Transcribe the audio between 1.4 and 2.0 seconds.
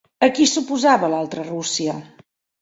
Rússia?